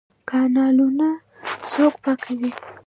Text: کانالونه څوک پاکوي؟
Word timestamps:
کانالونه 0.29 1.09
څوک 1.69 1.93
پاکوي؟ 2.03 2.49